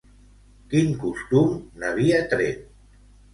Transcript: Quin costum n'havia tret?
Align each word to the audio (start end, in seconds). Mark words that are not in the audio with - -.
Quin 0.71 0.89
costum 1.03 1.51
n'havia 1.85 2.23
tret? 2.33 2.67